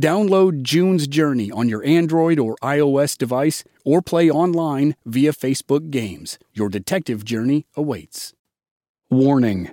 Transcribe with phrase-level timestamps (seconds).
[0.00, 6.36] Download June's Journey on your Android or iOS device or play online via Facebook Games.
[6.52, 8.34] Your detective journey awaits.
[9.08, 9.70] Warning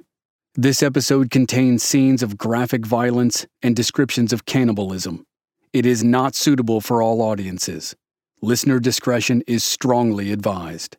[0.53, 5.26] This episode contains scenes of graphic violence and descriptions of cannibalism.
[5.73, 7.95] It is not suitable for all audiences.
[8.43, 10.98] Listener discretion is strongly advised.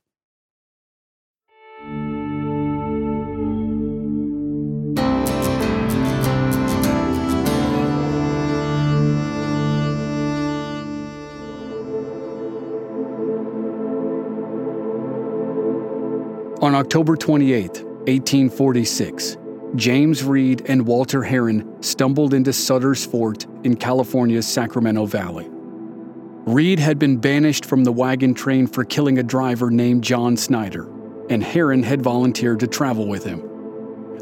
[16.62, 19.36] On October 28, 1846,
[19.74, 25.48] James Reed and Walter Heron stumbled into Sutter's Fort in California's Sacramento Valley.
[25.50, 30.88] Reed had been banished from the wagon train for killing a driver named John Snyder,
[31.28, 33.42] and Heron had volunteered to travel with him.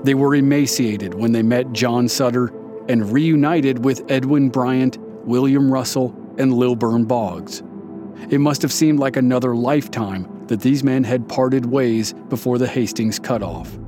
[0.03, 2.55] They were emaciated when they met John Sutter
[2.89, 4.97] and reunited with Edwin Bryant,
[5.27, 7.63] William Russell, and Lilburn Boggs.
[8.31, 12.67] It must have seemed like another lifetime that these men had parted ways before the
[12.67, 13.79] Hastings cutoff.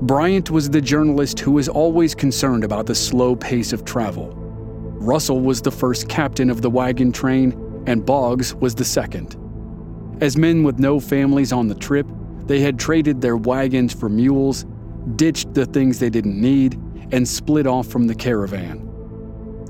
[0.00, 4.32] Bryant was the journalist who was always concerned about the slow pace of travel.
[4.32, 7.52] Russell was the first captain of the wagon train,
[7.86, 9.36] and Boggs was the second.
[10.22, 12.06] As men with no families on the trip,
[12.46, 14.64] they had traded their wagons for mules,
[15.16, 16.80] ditched the things they didn't need,
[17.12, 18.88] and split off from the caravan.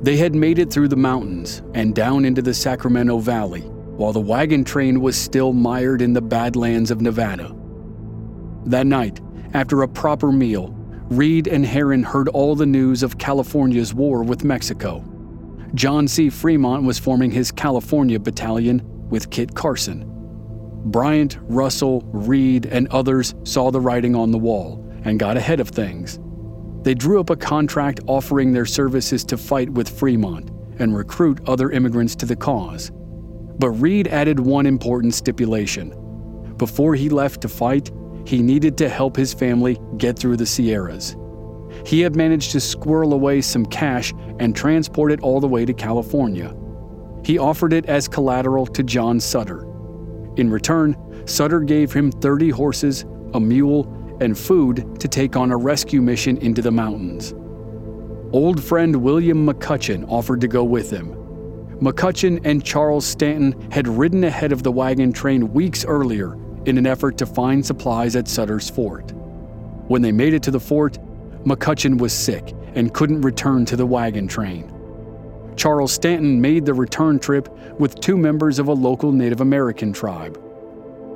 [0.00, 3.64] They had made it through the mountains and down into the Sacramento Valley,
[3.96, 7.54] while the wagon train was still mired in the badlands of Nevada.
[8.66, 9.20] That night,
[9.54, 10.74] after a proper meal,
[11.10, 15.04] Reed and Heron heard all the news of California's war with Mexico.
[15.74, 16.30] John C.
[16.30, 20.08] Fremont was forming his California Battalion with Kit Carson.
[20.86, 25.68] Bryant, Russell, Reed, and others saw the writing on the wall and got ahead of
[25.68, 26.18] things.
[26.82, 31.70] They drew up a contract offering their services to fight with Fremont and recruit other
[31.70, 32.90] immigrants to the cause.
[33.58, 35.94] But Reed added one important stipulation.
[36.56, 37.90] Before he left to fight,
[38.26, 41.16] he needed to help his family get through the Sierras.
[41.84, 45.72] He had managed to squirrel away some cash and transport it all the way to
[45.72, 46.54] California.
[47.24, 49.66] He offered it as collateral to John Sutter.
[50.36, 50.96] In return,
[51.26, 53.04] Sutter gave him 30 horses,
[53.34, 57.34] a mule, and food to take on a rescue mission into the mountains.
[58.32, 61.16] Old friend William McCutcheon offered to go with him,
[61.82, 66.86] McCutcheon and Charles Stanton had ridden ahead of the wagon train weeks earlier in an
[66.86, 69.10] effort to find supplies at Sutter's Fort.
[69.88, 70.98] When they made it to the fort,
[71.44, 74.72] McCutcheon was sick and couldn't return to the wagon train.
[75.56, 77.48] Charles Stanton made the return trip
[77.80, 80.40] with two members of a local Native American tribe.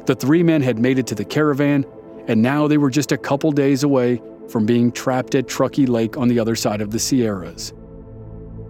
[0.06, 1.86] The three men had made it to the caravan,
[2.26, 6.16] and now they were just a couple days away from being trapped at Truckee Lake
[6.16, 7.72] on the other side of the Sierras.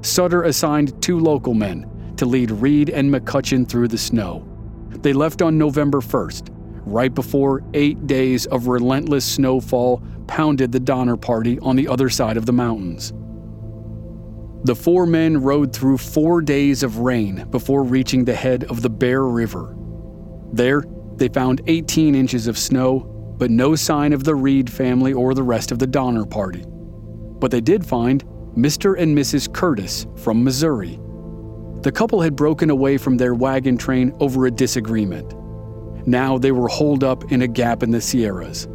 [0.06, 4.46] Sutter assigned two local men to lead Reed and McCutcheon through the snow.
[4.90, 6.48] They left on November 1st,
[6.86, 12.36] right before eight days of relentless snowfall pounded the Donner Party on the other side
[12.36, 13.12] of the mountains.
[14.64, 18.90] The four men rode through four days of rain before reaching the head of the
[18.90, 19.76] Bear River.
[20.52, 20.84] There,
[21.16, 25.42] they found 18 inches of snow, but no sign of the Reed family or the
[25.42, 26.64] rest of the Donner Party.
[26.66, 28.24] But they did find
[28.56, 28.98] Mr.
[28.98, 29.52] and Mrs.
[29.52, 30.98] Curtis from Missouri.
[31.82, 35.34] The couple had broken away from their wagon train over a disagreement.
[36.06, 38.66] Now they were holed up in a gap in the Sierras.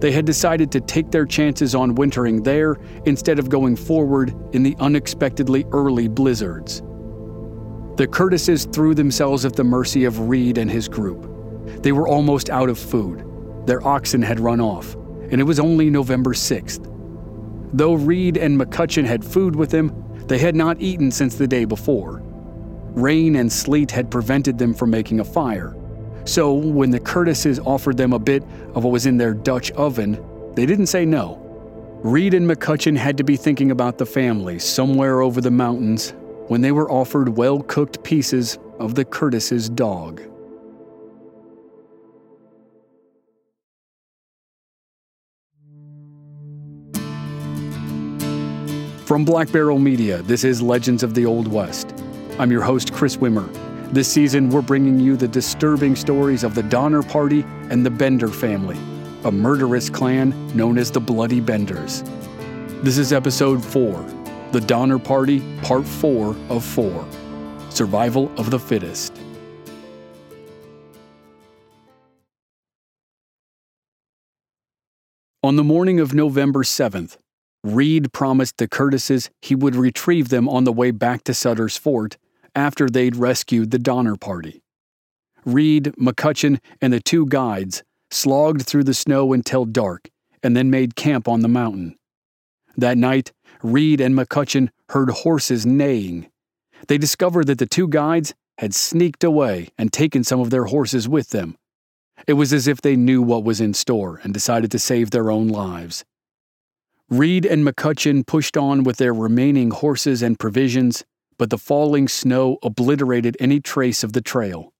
[0.00, 4.64] They had decided to take their chances on wintering there instead of going forward in
[4.64, 6.82] the unexpectedly early blizzards.
[7.96, 11.30] The Curtises threw themselves at the mercy of Reed and his group.
[11.82, 13.24] They were almost out of food.
[13.66, 14.94] Their oxen had run off,
[15.30, 16.88] and it was only November 6th.
[17.72, 19.92] Though Reed and McCutcheon had food with them,
[20.26, 22.22] they had not eaten since the day before.
[22.94, 25.74] Rain and sleet had prevented them from making a fire,
[26.24, 30.22] So when the Curtises offered them a bit of what was in their Dutch oven,
[30.54, 31.38] they didn't say no.
[32.02, 36.14] Reed and McCutcheon had to be thinking about the family somewhere over the mountains
[36.48, 40.20] when they were offered well cooked pieces of the Curtis's dog.
[49.12, 52.02] From Black Barrel Media, this is Legends of the Old West.
[52.38, 53.46] I'm your host, Chris Wimmer.
[53.92, 58.28] This season, we're bringing you the disturbing stories of the Donner Party and the Bender
[58.28, 58.78] family,
[59.24, 62.02] a murderous clan known as the Bloody Benders.
[62.82, 64.02] This is episode 4
[64.52, 67.06] The Donner Party, Part 4 of 4
[67.68, 69.14] Survival of the Fittest.
[75.42, 77.18] On the morning of November 7th,
[77.64, 82.18] Reed promised the Curtises he would retrieve them on the way back to Sutter's Fort
[82.54, 84.62] after they'd rescued the Donner Party.
[85.44, 90.10] Reed, McCutcheon, and the two guides slogged through the snow until dark
[90.42, 91.96] and then made camp on the mountain.
[92.76, 93.32] That night,
[93.62, 96.28] Reed and McCutcheon heard horses neighing.
[96.88, 101.08] They discovered that the two guides had sneaked away and taken some of their horses
[101.08, 101.56] with them.
[102.26, 105.30] It was as if they knew what was in store and decided to save their
[105.30, 106.04] own lives.
[107.12, 111.04] Reed and McCutcheon pushed on with their remaining horses and provisions,
[111.36, 114.72] but the falling snow obliterated any trace of the trail.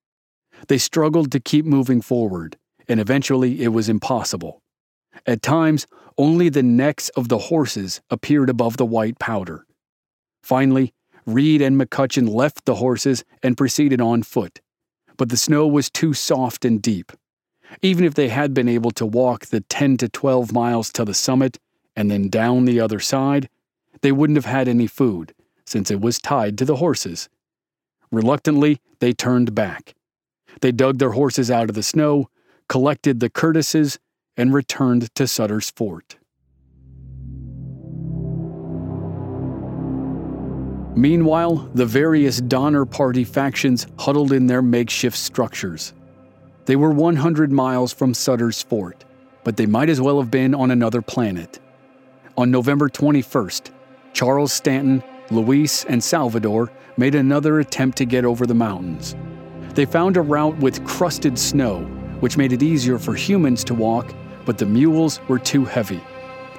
[0.68, 2.56] They struggled to keep moving forward,
[2.88, 4.62] and eventually it was impossible.
[5.26, 5.86] At times,
[6.16, 9.66] only the necks of the horses appeared above the white powder.
[10.42, 10.94] Finally,
[11.26, 14.62] Reed and McCutcheon left the horses and proceeded on foot,
[15.18, 17.12] but the snow was too soft and deep.
[17.82, 21.12] Even if they had been able to walk the 10 to 12 miles to the
[21.12, 21.58] summit,
[21.96, 23.48] and then down the other side,
[24.00, 25.34] they wouldn't have had any food,
[25.64, 27.28] since it was tied to the horses.
[28.10, 29.94] Reluctantly, they turned back.
[30.60, 32.28] They dug their horses out of the snow,
[32.68, 33.98] collected the Curtises,
[34.36, 36.16] and returned to Sutter's Fort.
[40.94, 45.94] Meanwhile, the various Donner Party factions huddled in their makeshift structures.
[46.66, 49.04] They were 100 miles from Sutter's Fort,
[49.42, 51.58] but they might as well have been on another planet.
[52.38, 53.70] On November 21st,
[54.14, 59.14] Charles Stanton, Luis, and Salvador made another attempt to get over the mountains.
[59.74, 61.80] They found a route with crusted snow,
[62.20, 64.14] which made it easier for humans to walk,
[64.46, 66.00] but the mules were too heavy.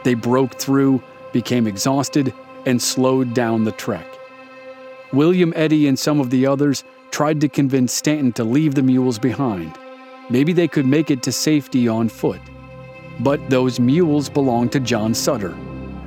[0.03, 2.33] They broke through, became exhausted,
[2.67, 4.05] and slowed down the trek.
[5.11, 9.17] William Eddy and some of the others tried to convince Stanton to leave the mules
[9.17, 9.75] behind.
[10.29, 12.41] Maybe they could make it to safety on foot.
[13.19, 15.56] But those mules belonged to John Sutter.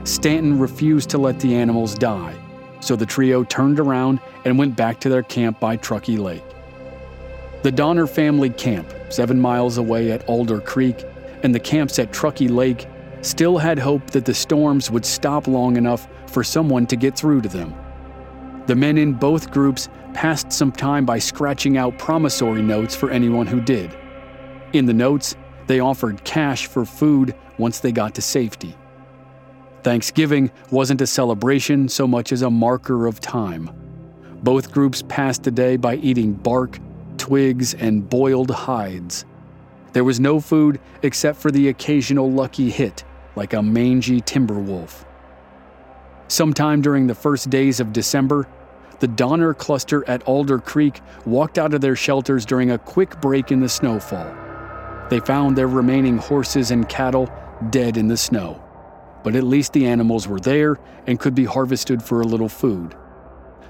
[0.04, 2.34] Stanton refused to let the animals die,
[2.80, 6.44] so the trio turned around and went back to their camp by Truckee Lake.
[7.62, 11.04] The Donner family camp, seven miles away at Alder Creek,
[11.42, 12.86] and the camps at Truckee Lake
[13.22, 17.40] still had hope that the storms would stop long enough for someone to get through
[17.40, 17.74] to them.
[18.66, 23.46] The men in both groups passed some time by scratching out promissory notes for anyone
[23.46, 23.96] who did.
[24.72, 28.74] In the notes, they offered cash for food once they got to safety.
[29.82, 33.70] Thanksgiving wasn't a celebration so much as a marker of time.
[34.42, 36.78] Both groups passed the day by eating bark,
[37.18, 39.24] twigs, and boiled hides.
[39.92, 43.04] There was no food except for the occasional lucky hit,
[43.34, 45.04] like a mangy timber wolf.
[46.28, 48.48] Sometime during the first days of December,
[48.98, 53.52] the Donner cluster at Alder Creek walked out of their shelters during a quick break
[53.52, 54.45] in the snowfall.
[55.08, 57.30] They found their remaining horses and cattle
[57.70, 58.62] dead in the snow,
[59.22, 62.94] but at least the animals were there and could be harvested for a little food.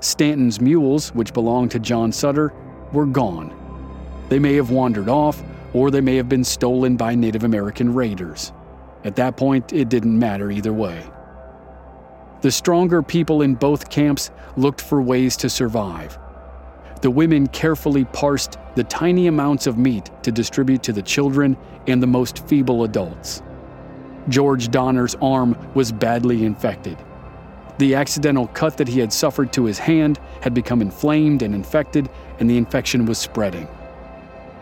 [0.00, 2.52] Stanton's mules, which belonged to John Sutter,
[2.92, 3.54] were gone.
[4.28, 8.52] They may have wandered off, or they may have been stolen by Native American raiders.
[9.04, 11.04] At that point, it didn't matter either way.
[12.40, 16.18] The stronger people in both camps looked for ways to survive.
[17.02, 22.02] The women carefully parsed the tiny amounts of meat to distribute to the children and
[22.02, 23.42] the most feeble adults.
[24.28, 26.98] George Donner's arm was badly infected.
[27.78, 32.08] The accidental cut that he had suffered to his hand had become inflamed and infected,
[32.40, 33.68] and the infection was spreading.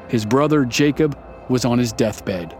[0.09, 1.17] His brother, Jacob,
[1.49, 2.57] was on his deathbed.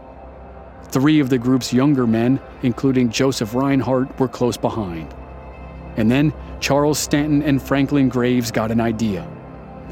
[0.85, 5.13] Three of the group's younger men, including Joseph Reinhardt, were close behind.
[5.97, 9.27] And then Charles Stanton and Franklin Graves got an idea.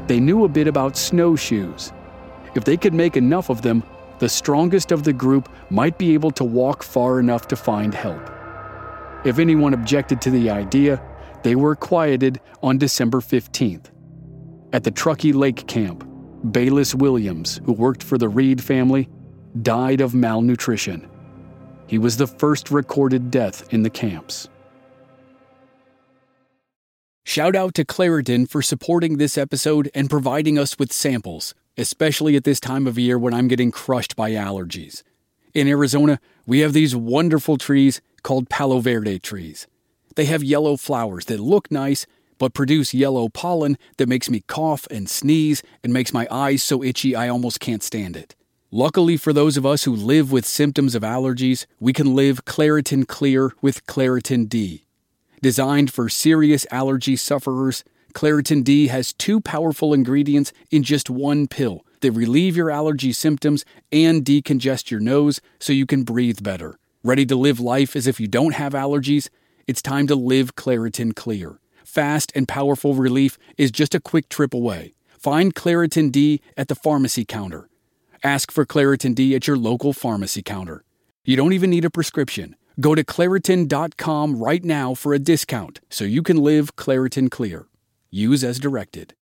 [0.06, 1.92] They knew a bit about snowshoes.
[2.54, 3.82] If they could make enough of them,
[4.18, 8.30] the strongest of the group might be able to walk far enough to find help.
[9.24, 11.02] If anyone objected to the idea,
[11.42, 13.86] they were quieted on December 15th.
[14.72, 16.06] At the Truckee Lake Camp,
[16.50, 19.08] Bayless Williams, who worked for the Reed family,
[19.62, 21.08] died of malnutrition.
[21.86, 24.48] He was the first recorded death in the camps.
[27.26, 32.44] Shout out to Claritin for supporting this episode and providing us with samples, especially at
[32.44, 35.02] this time of year when I'm getting crushed by allergies.
[35.54, 39.66] In Arizona, we have these wonderful trees called Palo Verde trees.
[40.16, 44.86] They have yellow flowers that look nice, but produce yellow pollen that makes me cough
[44.90, 48.36] and sneeze and makes my eyes so itchy I almost can't stand it.
[48.70, 53.08] Luckily for those of us who live with symptoms of allergies, we can live Claritin
[53.08, 54.83] Clear with Claritin D.
[55.44, 57.84] Designed for serious allergy sufferers,
[58.14, 63.62] Claritin D has two powerful ingredients in just one pill that relieve your allergy symptoms
[63.92, 66.78] and decongest your nose so you can breathe better.
[67.02, 69.28] Ready to live life as if you don't have allergies?
[69.66, 71.60] It's time to live Claritin Clear.
[71.84, 74.94] Fast and powerful relief is just a quick trip away.
[75.18, 77.68] Find Claritin D at the pharmacy counter
[78.22, 80.84] Ask for Claritin D at your local pharmacy counter.
[81.22, 82.56] You don't even need a prescription.
[82.80, 87.66] Go to Claritin.com right now for a discount so you can live Claritin Clear.
[88.10, 89.14] Use as directed.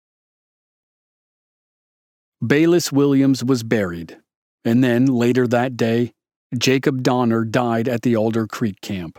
[2.45, 4.19] Bayless Williams was buried,
[4.64, 6.12] and then later that day,
[6.57, 9.19] Jacob Donner died at the Alder Creek camp.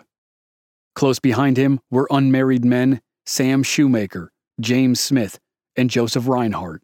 [0.96, 5.40] Close behind him were unmarried men Sam Shoemaker, James Smith,
[5.76, 6.82] and Joseph Reinhardt.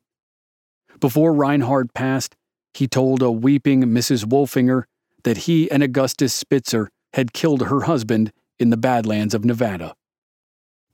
[1.00, 2.36] Before Reinhardt passed,
[2.74, 4.25] he told a weeping Mrs.
[4.25, 4.84] Wolfinger
[5.24, 9.95] that he and Augustus Spitzer had killed her husband in the Badlands of Nevada.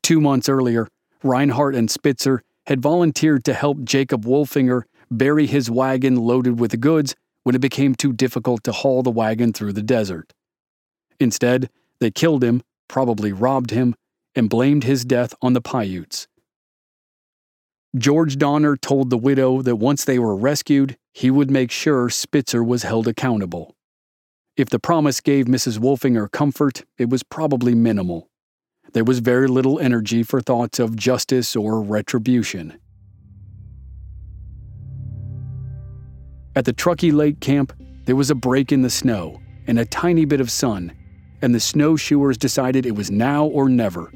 [0.02, 0.88] Two months earlier,
[1.22, 7.14] Reinhardt and Spitzer had volunteered to help Jacob Wolfinger bury his wagon loaded with goods
[7.44, 10.32] when it became too difficult to haul the wagon through the desert.
[11.20, 13.94] Instead, they killed him, probably robbed him,
[14.34, 16.30] and blamed his death on the Paiutes.
[17.98, 22.64] George Donner told the widow that once they were rescued, he would make sure Spitzer
[22.64, 23.76] was held accountable.
[24.56, 25.80] If the promise gave Mrs.
[25.80, 28.30] Wolfinger comfort, it was probably minimal.
[28.94, 32.80] There was very little energy for thoughts of justice or retribution.
[36.56, 37.74] At the Truckee Lake camp,
[38.06, 40.94] there was a break in the snow and a tiny bit of sun,
[41.42, 44.12] and the snowshoers decided it was now or never.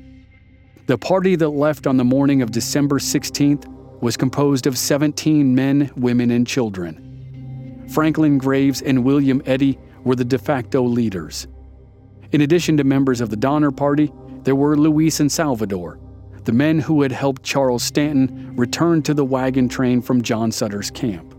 [0.86, 3.66] The party that left on the morning of December 16th
[4.02, 7.88] was composed of 17 men, women, and children.
[7.92, 11.48] Franklin Graves and William Eddy were the de facto leaders.
[12.32, 14.12] In addition to members of the Donner Party,
[14.44, 16.00] there were Luis and Salvador,
[16.46, 20.90] the men who had helped Charles Stanton return to the wagon train from John Sutter's
[20.90, 21.36] camp.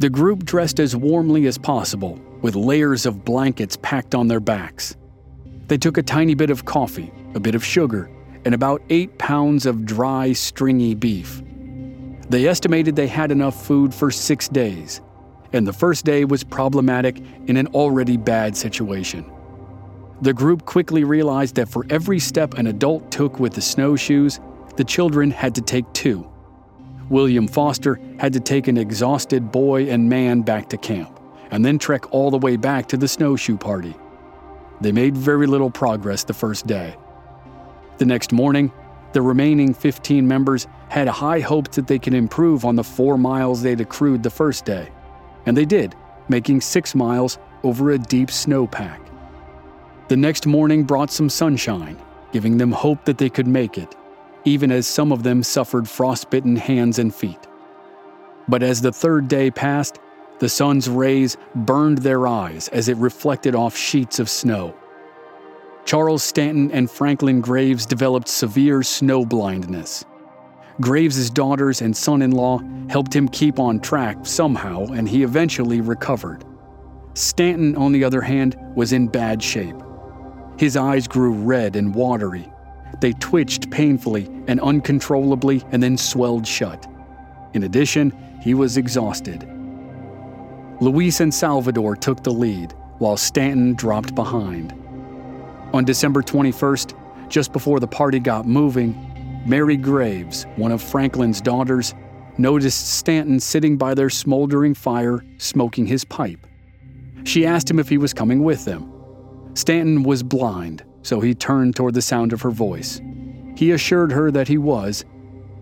[0.00, 4.96] The group dressed as warmly as possible, with layers of blankets packed on their backs.
[5.68, 8.10] They took a tiny bit of coffee, a bit of sugar,
[8.44, 11.40] and about eight pounds of dry, stringy beef.
[12.28, 15.00] They estimated they had enough food for six days,
[15.52, 19.30] and the first day was problematic in an already bad situation.
[20.22, 24.40] The group quickly realized that for every step an adult took with the snowshoes,
[24.76, 26.28] the children had to take two.
[27.08, 31.78] William Foster had to take an exhausted boy and man back to camp, and then
[31.78, 33.94] trek all the way back to the snowshoe party.
[34.80, 36.96] They made very little progress the first day.
[37.98, 38.72] The next morning,
[39.12, 43.62] the remaining 15 members had high hopes that they could improve on the four miles
[43.62, 44.88] they'd accrued the first day.
[45.46, 45.94] And they did,
[46.28, 49.00] making six miles over a deep snowpack.
[50.08, 51.96] The next morning brought some sunshine,
[52.32, 53.94] giving them hope that they could make it,
[54.44, 57.46] even as some of them suffered frostbitten hands and feet.
[58.48, 59.98] But as the third day passed,
[60.38, 64.74] the sun's rays burned their eyes as it reflected off sheets of snow.
[65.84, 70.04] Charles Stanton and Franklin Graves developed severe snow blindness.
[70.82, 72.60] Graves's daughters and son-in-law
[72.90, 76.44] helped him keep on track somehow and he eventually recovered.
[77.14, 79.76] Stanton, on the other hand, was in bad shape.
[80.58, 82.52] His eyes grew red and watery.
[83.00, 86.84] They twitched painfully and uncontrollably and then swelled shut.
[87.54, 88.12] In addition,
[88.42, 89.48] he was exhausted.
[90.80, 94.72] Luis and Salvador took the lead, while Stanton dropped behind.
[95.72, 96.98] On December 21st,
[97.28, 99.11] just before the party got moving,
[99.44, 101.94] Mary Graves, one of Franklin's daughters,
[102.38, 106.46] noticed Stanton sitting by their smoldering fire, smoking his pipe.
[107.24, 108.90] She asked him if he was coming with them.
[109.54, 113.00] Stanton was blind, so he turned toward the sound of her voice.
[113.56, 115.04] He assured her that he was,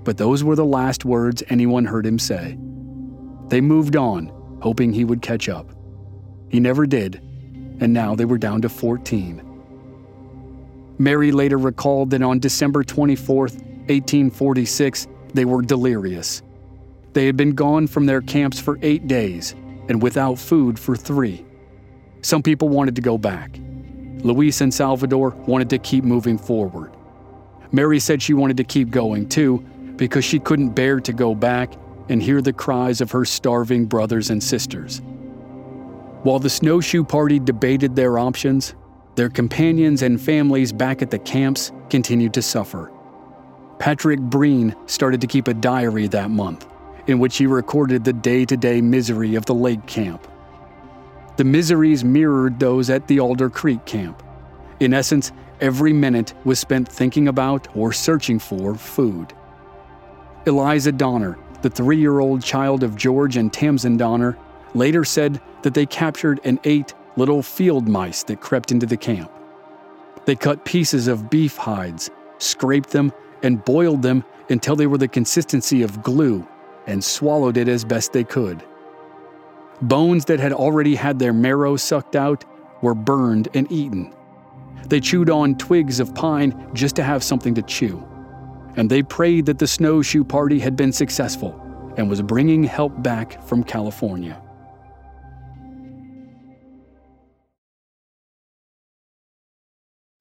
[0.05, 2.59] but those were the last words anyone heard him say.
[3.49, 4.31] They moved on,
[4.63, 5.71] hoping he would catch up.
[6.51, 7.17] He never did,
[7.81, 9.47] and now they were down to 14.
[10.99, 13.49] Mary later recalled that on December 24,
[13.91, 16.43] 1846, they were delirious.
[17.13, 19.55] They had been gone from their camps for eight days
[19.89, 21.45] and without food for three.
[22.23, 23.59] Some people wanted to go back.
[24.23, 26.97] Luis and Salvador wanted to keep moving forward.
[27.73, 29.59] Mary said she wanted to keep going too
[29.97, 31.73] because she couldn't bear to go back
[32.09, 35.01] and hear the cries of her starving brothers and sisters.
[36.23, 38.75] While the snowshoe party debated their options,
[39.17, 42.93] their companions and families back at the camps continued to suffer.
[43.81, 46.69] Patrick Breen started to keep a diary that month,
[47.07, 50.29] in which he recorded the day to day misery of the lake camp.
[51.39, 54.23] The miseries mirrored those at the Alder Creek camp.
[54.81, 55.33] In essence,
[55.63, 59.33] every minute was spent thinking about or searching for food.
[60.45, 64.37] Eliza Donner, the three year old child of George and Tamsen Donner,
[64.75, 69.33] later said that they captured and ate little field mice that crept into the camp.
[70.27, 73.11] They cut pieces of beef hides, scraped them,
[73.43, 76.47] and boiled them until they were the consistency of glue
[76.87, 78.65] and swallowed it as best they could.
[79.83, 82.45] Bones that had already had their marrow sucked out
[82.83, 84.15] were burned and eaten.
[84.89, 88.07] They chewed on twigs of pine just to have something to chew.
[88.77, 91.59] And they prayed that the snowshoe party had been successful
[91.97, 94.41] and was bringing help back from California.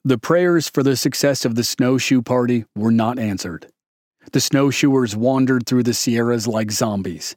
[0.06, 3.68] The prayers for the success of the snowshoe party were not answered.
[4.32, 7.36] The snowshoers wandered through the Sierras like zombies.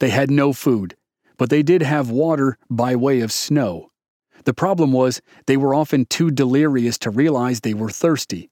[0.00, 0.96] They had no food,
[1.36, 3.90] but they did have water by way of snow.
[4.44, 8.48] The problem was they were often too delirious to realize they were thirsty.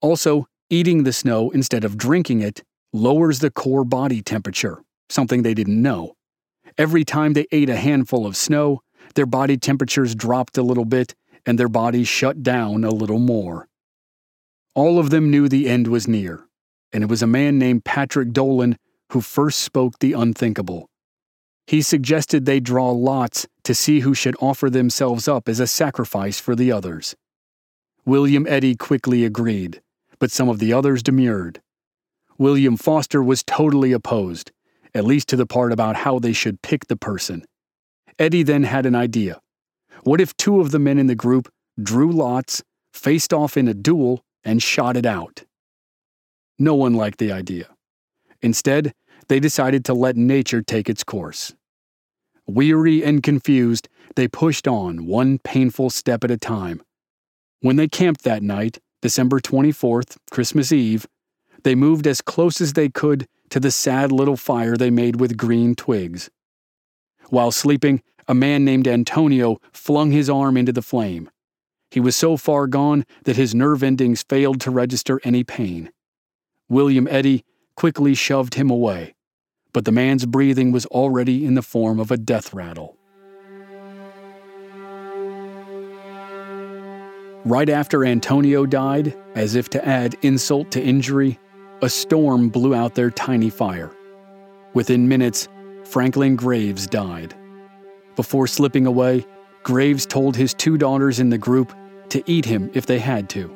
[0.00, 2.62] Also, eating the snow instead of drinking it
[2.92, 6.14] lowers the core body temperature, something they didn't know.
[6.78, 8.82] Every time they ate a handful of snow,
[9.14, 11.14] their body temperatures dropped a little bit
[11.46, 13.68] and their bodies shut down a little more.
[14.74, 16.46] All of them knew the end was near,
[16.92, 18.76] and it was a man named Patrick Dolan
[19.12, 20.90] who first spoke the unthinkable.
[21.66, 26.38] He suggested they draw lots to see who should offer themselves up as a sacrifice
[26.38, 27.14] for the others.
[28.04, 29.80] William Eddy quickly agreed,
[30.18, 31.60] but some of the others demurred.
[32.38, 34.52] William Foster was totally opposed,
[34.94, 37.44] at least to the part about how they should pick the person.
[38.18, 39.40] Eddy then had an idea.
[40.06, 43.74] What if two of the men in the group drew lots, faced off in a
[43.74, 45.42] duel, and shot it out?
[46.60, 47.70] No one liked the idea.
[48.40, 48.94] Instead,
[49.26, 51.56] they decided to let nature take its course.
[52.46, 56.84] Weary and confused, they pushed on one painful step at a time.
[57.58, 61.08] When they camped that night, December 24th, Christmas Eve,
[61.64, 65.36] they moved as close as they could to the sad little fire they made with
[65.36, 66.30] green twigs.
[67.28, 71.30] While sleeping, a man named Antonio flung his arm into the flame.
[71.90, 75.90] He was so far gone that his nerve endings failed to register any pain.
[76.68, 77.44] William Eddy
[77.76, 79.14] quickly shoved him away,
[79.72, 82.96] but the man's breathing was already in the form of a death rattle.
[87.44, 91.38] Right after Antonio died, as if to add insult to injury,
[91.80, 93.92] a storm blew out their tiny fire.
[94.74, 95.48] Within minutes,
[95.84, 97.36] Franklin Graves died.
[98.16, 99.26] Before slipping away,
[99.62, 101.72] Graves told his two daughters in the group
[102.08, 103.54] to eat him if they had to.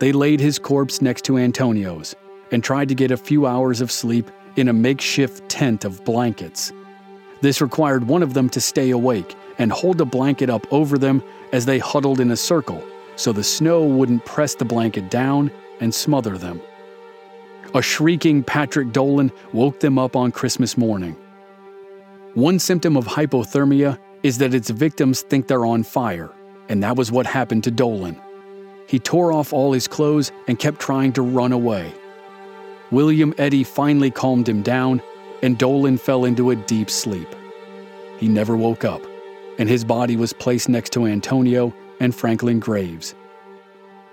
[0.00, 2.14] They laid his corpse next to Antonio's
[2.50, 6.72] and tried to get a few hours of sleep in a makeshift tent of blankets.
[7.40, 11.22] This required one of them to stay awake and hold a blanket up over them
[11.52, 12.82] as they huddled in a circle
[13.16, 16.60] so the snow wouldn't press the blanket down and smother them.
[17.74, 21.16] A shrieking Patrick Dolan woke them up on Christmas morning.
[22.34, 26.32] One symptom of hypothermia is that its victims think they're on fire,
[26.68, 28.20] and that was what happened to Dolan.
[28.88, 31.94] He tore off all his clothes and kept trying to run away.
[32.90, 35.00] William Eddy finally calmed him down,
[35.44, 37.28] and Dolan fell into a deep sleep.
[38.18, 39.02] He never woke up,
[39.58, 43.14] and his body was placed next to Antonio and Franklin Graves.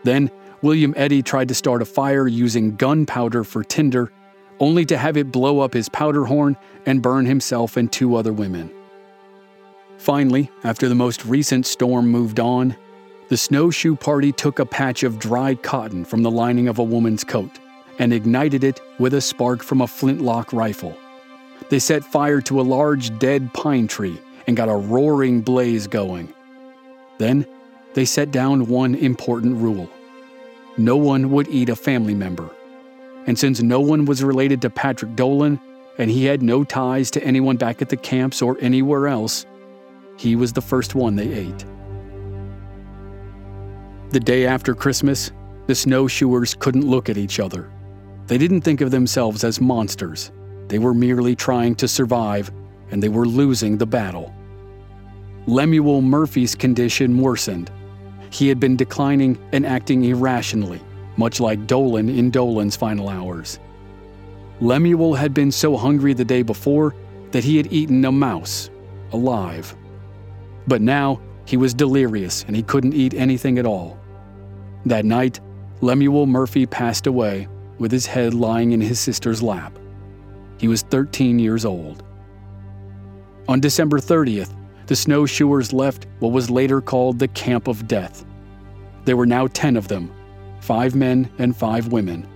[0.04, 0.30] Then,
[0.62, 4.12] William Eddy tried to start a fire using gunpowder for tinder
[4.62, 8.32] only to have it blow up his powder horn and burn himself and two other
[8.32, 8.72] women.
[9.98, 12.78] Finally, after the most recent storm moved on,
[13.30, 17.24] the snowshoe party took a patch of dried cotton from the lining of a woman's
[17.24, 17.60] coat
[18.00, 20.96] and ignited it with a spark from a flintlock rifle.
[21.70, 26.34] They set fire to a large dead pine tree and got a roaring blaze going.
[27.18, 27.46] Then,
[27.94, 29.90] they set down one important rule
[30.78, 32.50] no one would eat a family member
[33.28, 35.60] and since no one was related to Patrick Dolan,
[35.98, 39.46] and he had no ties to anyone back at the camps or anywhere else,
[40.18, 41.66] he was the first one they ate.
[44.10, 45.32] The day after Christmas,
[45.68, 47.70] the snowshoers couldn't look at each other.
[48.28, 50.32] They didn't think of themselves as monsters.
[50.68, 52.52] They were merely trying to survive,
[52.92, 54.34] and they were losing the battle.
[55.48, 57.72] Lemuel Murphy's condition worsened.
[58.30, 60.82] He had been declining and acting irrationally,
[61.22, 63.60] much like Dolan in Dolan's final hours.
[64.60, 66.96] Lemuel had been so hungry the day before
[67.30, 68.72] that he had eaten a mouse,
[69.12, 69.76] alive.
[70.66, 74.00] But now he was delirious and he couldn't eat anything at all.
[74.88, 75.40] That night,
[75.82, 79.78] Lemuel Murphy passed away with his head lying in his sister's lap.
[80.58, 82.04] He was 13 years old.
[83.48, 84.56] On December 30th,
[84.88, 88.26] the snowshoers left what was later called the Camp of Death.
[89.06, 90.12] There were now 10 of them
[90.62, 92.28] five men and five women.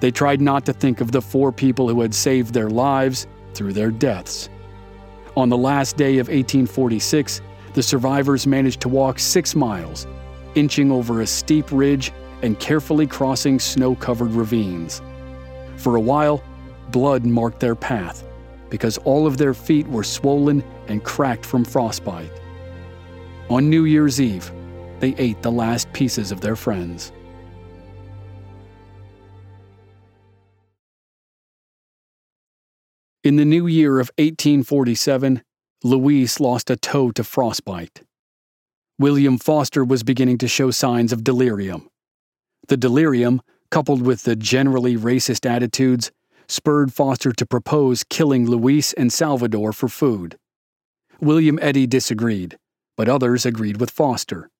[0.00, 3.72] They tried not to think of the four people who had saved their lives through
[3.72, 4.50] their deaths.
[5.36, 7.40] On the last day of 1846,
[7.72, 10.06] the survivors managed to walk six miles,
[10.54, 15.00] inching over a steep ridge and carefully crossing snow covered ravines.
[15.76, 16.42] For a while,
[16.90, 18.24] blood marked their path
[18.70, 22.30] because all of their feet were swollen and cracked from frostbite.
[23.48, 24.50] On New Year's Eve,
[25.00, 27.12] they ate the last pieces of their friends.
[33.26, 35.42] In the new year of 1847,
[35.82, 38.02] Louise lost a toe to frostbite.
[39.00, 41.88] William Foster was beginning to show signs of delirium.
[42.68, 46.12] The delirium, coupled with the generally racist attitudes,
[46.46, 50.38] spurred Foster to propose killing Luis and Salvador for food.
[51.20, 52.56] William Eddy disagreed,
[52.96, 54.50] but others agreed with Foster.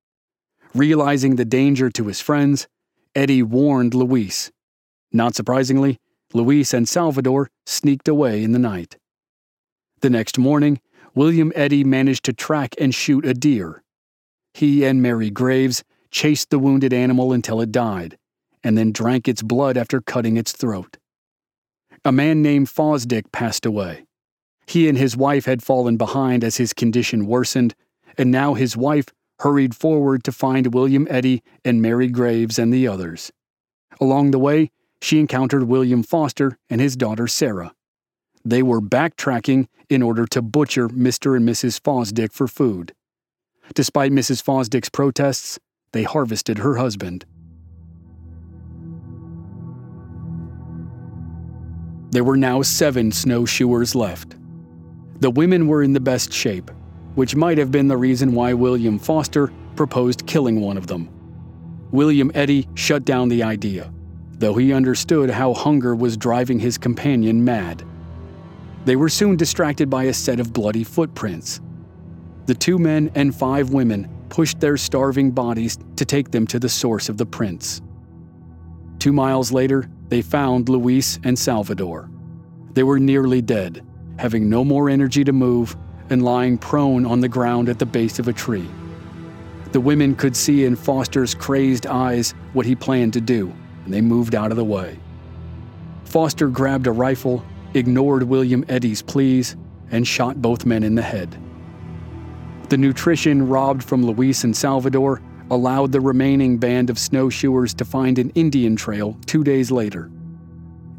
[0.74, 2.66] Realizing the danger to his friends,
[3.14, 4.50] Eddy warned Luis.
[5.12, 6.00] Not surprisingly,
[6.36, 8.98] Luis and Salvador sneaked away in the night.
[10.02, 10.80] The next morning,
[11.14, 13.82] William Eddy managed to track and shoot a deer.
[14.52, 18.18] He and Mary Graves chased the wounded animal until it died,
[18.62, 20.98] and then drank its blood after cutting its throat.
[22.04, 24.04] A man named Fosdick passed away.
[24.66, 27.74] He and his wife had fallen behind as his condition worsened,
[28.18, 29.06] and now his wife
[29.40, 33.32] hurried forward to find William Eddy and Mary Graves and the others.
[34.00, 34.70] Along the way,
[35.00, 37.72] she encountered William Foster and his daughter Sarah.
[38.44, 41.36] They were backtracking in order to butcher Mr.
[41.36, 41.80] and Mrs.
[41.80, 42.94] Fosdick for food.
[43.74, 44.42] Despite Mrs.
[44.42, 45.58] Fosdick's protests,
[45.92, 47.24] they harvested her husband.
[52.10, 54.36] There were now seven snowshoers left.
[55.20, 56.70] The women were in the best shape,
[57.14, 61.10] which might have been the reason why William Foster proposed killing one of them.
[61.90, 63.92] William Eddy shut down the idea,
[64.38, 67.84] though he understood how hunger was driving his companion mad.
[68.84, 71.60] They were soon distracted by a set of bloody footprints.
[72.46, 76.68] The two men and five women pushed their starving bodies to take them to the
[76.68, 77.80] source of the prints.
[78.98, 82.08] Two miles later, they found Luis and Salvador.
[82.74, 83.84] They were nearly dead,
[84.18, 85.76] having no more energy to move
[86.10, 88.68] and lying prone on the ground at the base of a tree.
[89.72, 93.52] The women could see in Foster's crazed eyes what he planned to do,
[93.86, 94.98] and they moved out of the way.
[96.04, 99.56] Foster grabbed a rifle, ignored William Eddy's pleas,
[99.90, 101.36] and shot both men in the head.
[102.68, 108.18] The nutrition robbed from Luis and Salvador allowed the remaining band of snowshoers to find
[108.18, 110.10] an Indian trail two days later.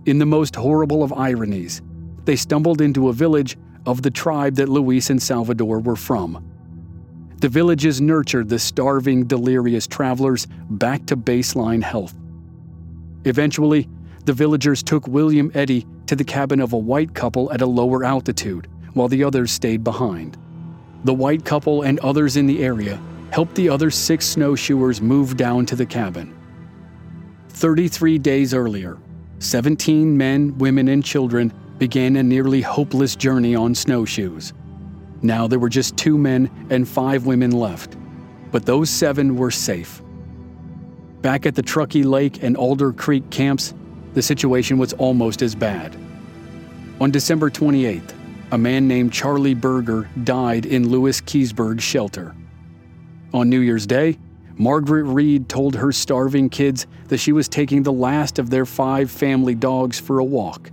[0.05, 1.81] In the most horrible of ironies,
[2.23, 6.49] they stumbled into a village of the tribe that Luis and Salvador were from.
[7.39, 12.15] The villages nurtured the starving, delirious travelers back to baseline health.
[13.25, 13.87] Eventually,
[14.25, 18.03] the villagers took William Eddy to the cabin of a white couple at a lower
[18.03, 20.37] altitude, while the others stayed behind.
[21.03, 22.99] The white couple and others in the area
[23.31, 26.35] helped the other six snowshoers move down to the cabin.
[27.49, 28.97] 33 days earlier,
[29.39, 34.53] 17 men, women, and children began a nearly hopeless journey on snowshoes.
[35.21, 37.97] Now there were just two men and five women left,
[38.51, 40.01] but those seven were safe.
[41.21, 43.73] Back at the Truckee Lake and Alder Creek camps,
[44.13, 45.95] the situation was almost as bad.
[47.01, 48.13] On December 28th,
[48.51, 52.35] a man named Charlie Berger died in Lewis Keseberg's shelter.
[53.33, 54.17] On New Year's Day,
[54.55, 59.11] Margaret Reed told her starving kids that she was taking the last of their five
[59.11, 60.71] family dogs for a walk.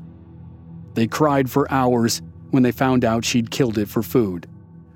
[0.94, 4.46] They cried for hours when they found out she'd killed it for food,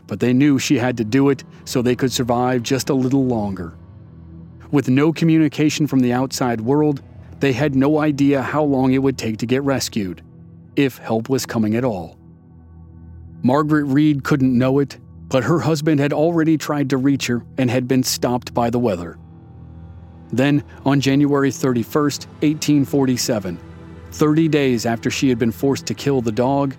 [0.06, 3.26] but they knew she had to do it so they could survive just a little
[3.26, 3.74] longer.
[4.70, 7.02] With no communication from the outside world,
[7.40, 10.22] they had no idea how long it would take to get rescued,
[10.76, 12.18] if help was coming at all.
[13.42, 17.70] Margaret Reed couldn't know it, but her husband had already tried to reach her and
[17.70, 19.18] had been stopped by the weather.
[20.32, 23.58] Then, on January 31, 1847,
[24.10, 26.74] 30 days after she had been forced to kill the dog,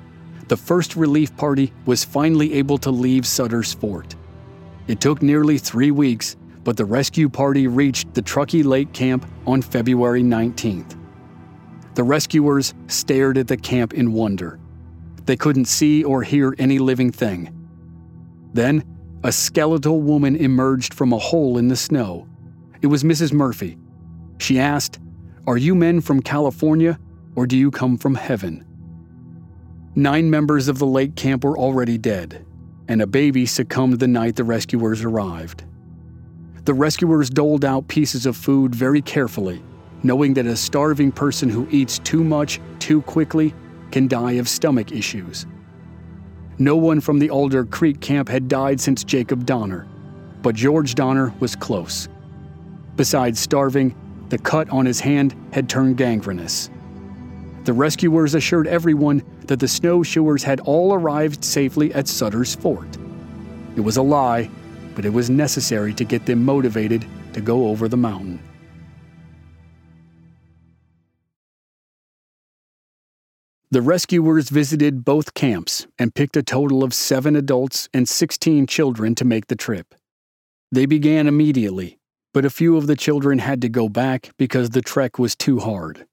[0.47, 4.15] the first relief party was finally able to leave Sutter's Fort.
[4.87, 6.35] It took nearly three weeks,
[6.69, 10.95] but the rescue party reached the Truckee Lake camp on February 19th.
[11.95, 14.59] The rescuers stared at the camp in wonder.
[15.25, 17.51] They couldn't see or hear any living thing.
[18.53, 18.83] Then,
[19.23, 22.27] a skeletal woman emerged from a hole in the snow.
[22.83, 23.33] It was Mrs.
[23.33, 23.75] Murphy.
[24.37, 24.99] She asked,
[25.47, 26.99] Are you men from California,
[27.35, 28.63] or do you come from heaven?
[29.95, 32.45] Nine members of the lake camp were already dead,
[32.87, 35.63] and a baby succumbed the night the rescuers arrived.
[36.65, 39.63] The rescuers doled out pieces of food very carefully,
[40.03, 43.53] knowing that a starving person who eats too much too quickly
[43.91, 45.45] can die of stomach issues.
[46.57, 49.87] No one from the Alder Creek camp had died since Jacob Donner,
[50.41, 52.09] but George Donner was close.
[52.97, 53.95] Besides starving,
[54.27, 56.69] the cut on his hand had turned gangrenous.
[57.63, 62.97] The rescuers assured everyone that the snowshoers had all arrived safely at Sutter's Fort.
[63.75, 64.49] It was a lie,
[64.99, 68.37] but it was necessary to get them motivated to go over the mountain.
[73.71, 79.15] The rescuers visited both camps and picked a total of seven adults and 16 children
[79.15, 79.95] to make the trip.
[80.69, 81.97] They began immediately,
[82.33, 85.59] but a few of the children had to go back because the trek was too
[85.59, 86.07] hard.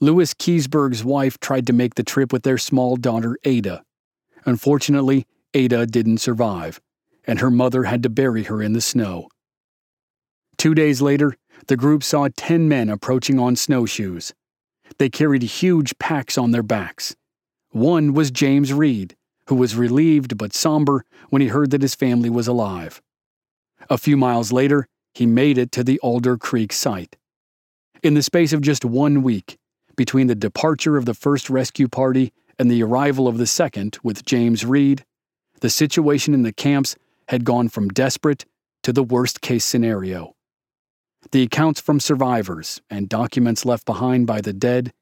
[0.00, 3.82] Lewis Keseberg's wife tried to make the trip with their small daughter, Ada.
[4.46, 6.80] Unfortunately, Ada didn't survive,
[7.28, 9.28] and her mother had to bury her in the snow.
[10.56, 11.36] Two days later,
[11.68, 14.32] the group saw 10 men approaching on snowshoes.
[14.98, 17.14] They carried huge packs on their backs.
[17.70, 19.14] One was James Reed,
[19.46, 23.02] who was relieved but somber when he heard that his family was alive.
[23.90, 27.16] A few miles later, he made it to the Alder Creek site.
[28.02, 29.58] In the space of just one week,
[29.96, 34.24] between the departure of the first rescue party and the arrival of the second with
[34.24, 35.04] James Reed,
[35.60, 36.96] the situation in the camps
[37.28, 38.44] had gone from desperate
[38.82, 40.34] to the worst case scenario.
[41.32, 44.92] The accounts from survivors and documents left behind by the dead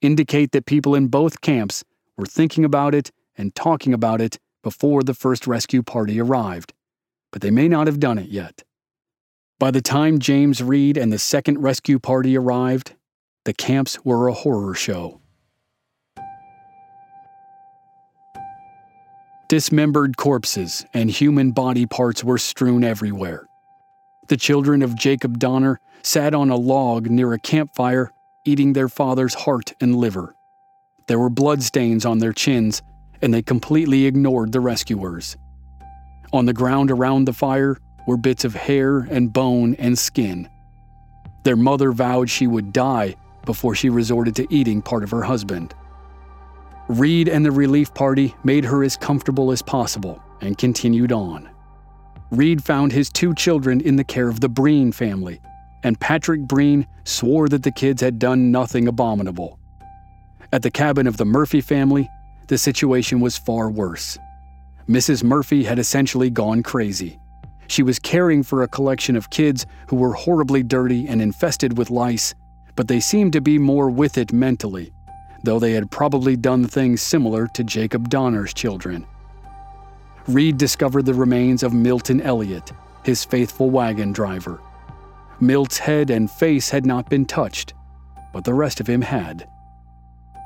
[0.00, 1.84] indicate that people in both camps
[2.16, 6.72] were thinking about it and talking about it before the first rescue party arrived,
[7.32, 8.62] but they may not have done it yet.
[9.58, 12.94] By the time James Reed and the second rescue party arrived,
[13.44, 15.21] the camps were a horror show.
[19.52, 23.46] Dismembered corpses and human body parts were strewn everywhere.
[24.28, 28.14] The children of Jacob Donner sat on a log near a campfire,
[28.46, 30.34] eating their father's heart and liver.
[31.06, 32.80] There were bloodstains on their chins,
[33.20, 35.36] and they completely ignored the rescuers.
[36.32, 40.48] On the ground around the fire were bits of hair and bone and skin.
[41.44, 45.74] Their mother vowed she would die before she resorted to eating part of her husband.
[46.88, 51.48] Reed and the relief party made her as comfortable as possible and continued on.
[52.30, 55.40] Reed found his two children in the care of the Breen family,
[55.84, 59.58] and Patrick Breen swore that the kids had done nothing abominable.
[60.52, 62.08] At the cabin of the Murphy family,
[62.48, 64.18] the situation was far worse.
[64.88, 65.22] Mrs.
[65.22, 67.18] Murphy had essentially gone crazy.
[67.68, 71.90] She was caring for a collection of kids who were horribly dirty and infested with
[71.90, 72.34] lice,
[72.76, 74.92] but they seemed to be more with it mentally,
[75.42, 79.06] though they had probably done things similar to Jacob Donner's children.
[80.28, 82.72] Reed discovered the remains of Milton Elliott,
[83.04, 84.60] his faithful wagon driver.
[85.40, 87.74] Milt's head and face had not been touched,
[88.32, 89.48] but the rest of him had.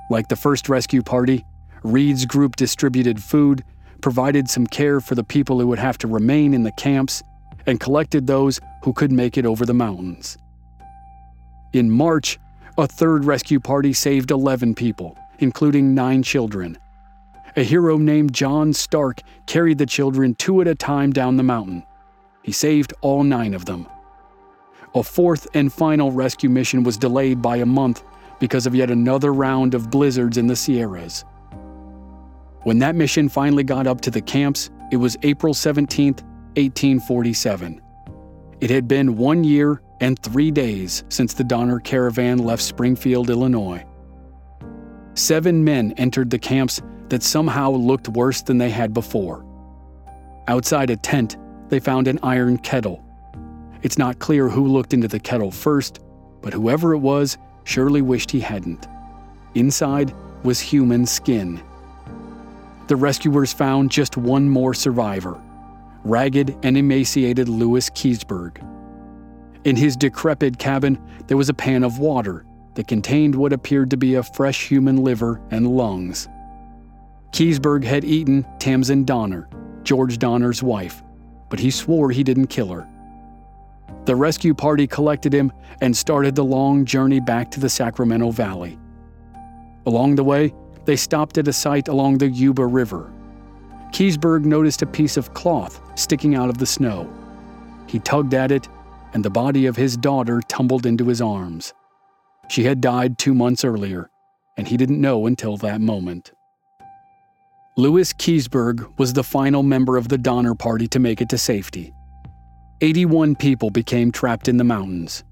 [0.08, 1.44] Like the first rescue party,
[1.82, 3.62] Reed's group distributed food,
[4.00, 7.22] provided some care for the people who would have to remain in the camps,
[7.66, 10.38] and collected those who could make it over the mountains.
[11.72, 12.38] In March,
[12.78, 16.78] a third rescue party saved 11 people, including nine children.
[17.56, 21.84] A hero named John Stark carried the children two at a time down the mountain.
[22.42, 23.86] He saved all nine of them.
[24.94, 28.04] A fourth and final rescue mission was delayed by a month
[28.38, 31.24] because of yet another round of blizzards in the Sierras.
[32.64, 37.80] When that mission finally got up to the camps, it was April 17, 1847.
[38.60, 43.84] It had been one year and three days since the Donner caravan left Springfield, Illinois.
[45.14, 49.44] Seven men entered the camps that somehow looked worse than they had before.
[50.48, 51.36] Outside a tent,
[51.68, 53.02] they found an iron kettle.
[53.82, 56.00] It's not clear who looked into the kettle first,
[56.42, 58.86] but whoever it was surely wished he hadn't.
[59.54, 61.60] Inside was human skin.
[62.88, 65.40] The rescuers found just one more survivor
[66.04, 68.62] ragged and emaciated Louis Keseberg.
[69.66, 73.96] In his decrepit cabin, there was a pan of water, that contained what appeared to
[73.96, 76.28] be a fresh human liver and lungs.
[77.32, 79.48] Keseberg had eaten Tamsen Donner,
[79.82, 81.02] George Donner's wife,
[81.48, 82.86] but he swore he didn't kill her.
[84.04, 85.50] The rescue party collected him
[85.80, 88.78] and started the long journey back to the Sacramento Valley.
[89.84, 93.12] Along the way, they stopped at a site along the Yuba River.
[93.90, 97.12] Keseberg noticed a piece of cloth sticking out of the snow.
[97.88, 98.68] He tugged at it,
[99.16, 101.72] and the body of his daughter tumbled into his arms.
[102.50, 104.10] She had died two months earlier,
[104.58, 106.32] and he didn't know until that moment.
[107.78, 111.94] Louis Keseberg was the final member of the Donner Party to make it to safety.
[112.82, 115.24] 81 people became trapped in the mountains.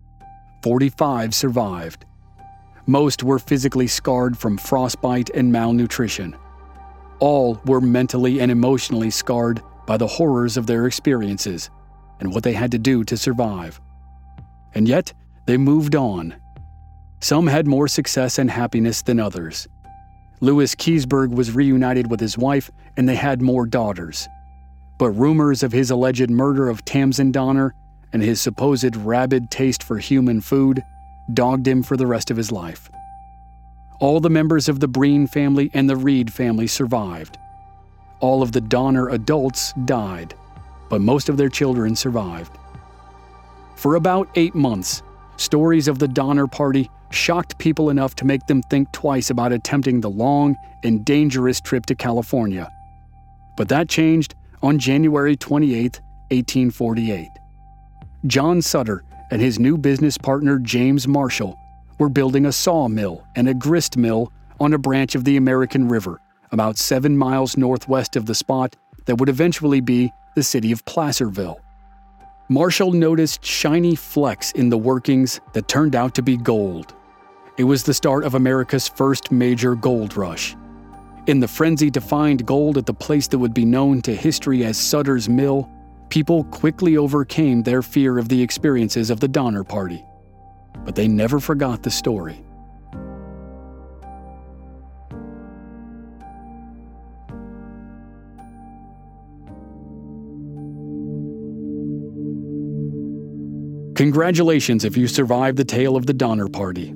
[0.62, 2.07] 45 survived.
[2.87, 6.35] Most were physically scarred from frostbite and malnutrition.
[7.18, 11.68] All were mentally and emotionally scarred by the horrors of their experiences
[12.20, 13.81] and what they had to do to survive.
[14.74, 15.12] And yet,
[15.46, 16.35] they moved on.
[17.20, 19.68] Some had more success and happiness than others.
[20.40, 24.29] Louis Keseberg was reunited with his wife, and they had more daughters.
[24.98, 27.74] But rumors of his alleged murder of Tamsen Donner
[28.12, 30.83] and his supposed rabid taste for human food
[31.33, 32.90] dogged him for the rest of his life.
[34.00, 37.38] All the members of the Breen family and the Reed family survived.
[38.20, 40.35] All of the Donner adults died,
[40.88, 42.57] but most of their children survived.
[43.77, 45.03] For about eight months,
[45.37, 50.01] stories of the Donner Party shocked people enough to make them think twice about attempting
[50.01, 52.70] the long and dangerous trip to California.
[53.57, 57.29] But that changed on January 28, 1848.
[58.27, 61.59] John Sutter and his new business partner James Marshall
[61.99, 66.20] were building a sawmill and a grist mill on a branch of the American River,
[66.53, 71.61] about seven miles northwest of the spot that would eventually be the city of Placerville.
[72.49, 76.94] Marshall noticed shiny flecks in the workings that turned out to be gold.
[77.57, 80.55] It was the start of America's first major gold rush.
[81.27, 84.64] In the frenzy to find gold at the place that would be known to history
[84.64, 85.70] as Sutter's Mill,
[86.11, 90.05] people quickly overcame their fear of the experiences of the Donner Party.
[90.85, 92.44] But they never forgot the story.
[104.05, 106.93] Congratulations if you survived the tale of the Donner Party.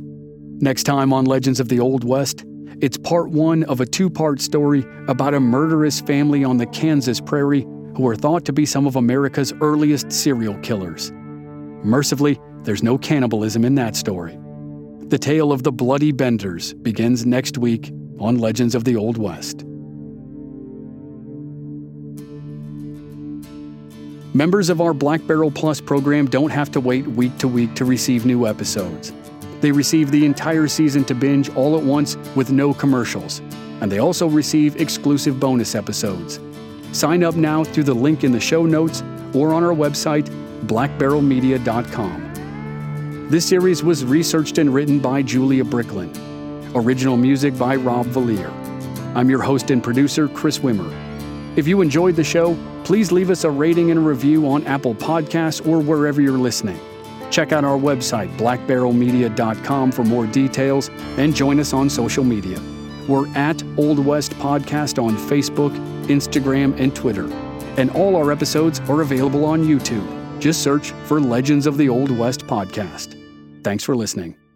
[0.60, 2.44] Next time on Legends of the Old West,
[2.82, 7.18] it's part one of a two part story about a murderous family on the Kansas
[7.18, 7.62] prairie
[7.96, 11.10] who are thought to be some of America's earliest serial killers.
[11.82, 14.38] Mercifully, there's no cannibalism in that story.
[15.06, 17.90] The tale of the Bloody Benders begins next week
[18.20, 19.64] on Legends of the Old West.
[24.34, 27.86] Members of our Black Barrel Plus program don't have to wait week to week to
[27.86, 29.14] receive new episodes.
[29.62, 33.40] They receive the entire season to binge all at once with no commercials,
[33.80, 36.40] and they also receive exclusive bonus episodes.
[36.92, 40.28] Sign up now through the link in the show notes or on our website,
[40.66, 43.28] blackbarrelmedia.com.
[43.30, 46.12] This series was researched and written by Julia Bricklin.
[46.74, 48.50] Original music by Rob Valier.
[49.16, 50.92] I'm your host and producer, Chris Wimmer.
[51.56, 54.94] If you enjoyed the show, please leave us a rating and a review on Apple
[54.94, 56.80] Podcasts or wherever you're listening.
[57.30, 62.58] Check out our website, blackbarrelmedia.com, for more details and join us on social media.
[63.06, 67.30] We're at Old West Podcast on Facebook, Instagram, and Twitter.
[67.76, 70.40] And all our episodes are available on YouTube.
[70.40, 73.22] Just search for Legends of the Old West Podcast.
[73.62, 74.47] Thanks for listening.